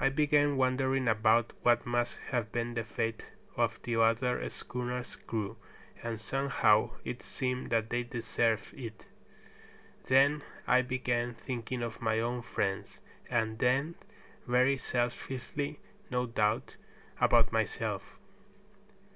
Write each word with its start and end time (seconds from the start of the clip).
I 0.00 0.08
began 0.08 0.56
wondering 0.56 1.06
about 1.06 1.52
what 1.62 1.86
must 1.86 2.18
have 2.32 2.50
been 2.50 2.74
the 2.74 2.82
fate 2.82 3.24
of 3.56 3.80
the 3.84 3.94
other 4.00 4.50
schooner's 4.50 5.14
crew, 5.14 5.58
and 6.02 6.18
somehow 6.18 6.96
it 7.04 7.22
seemed 7.22 7.70
that 7.70 7.88
they 7.88 8.02
deserved 8.02 8.74
it. 8.74 9.06
Then 10.08 10.42
I 10.66 10.82
began 10.82 11.34
thinking 11.34 11.84
of 11.84 12.02
my 12.02 12.18
own 12.18 12.42
friends, 12.42 12.98
and 13.30 13.60
then, 13.60 13.94
very 14.44 14.76
selfishly 14.76 15.78
no 16.10 16.26
doubt, 16.26 16.74
about 17.20 17.52
myself. 17.52 18.18